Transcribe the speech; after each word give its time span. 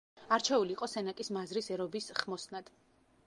არჩეული 0.35 0.73
იყო 0.75 0.87
სენაკის 0.93 1.29
მაზრის 1.37 1.71
ერობის 1.77 2.09
ხმოსნად. 2.23 2.73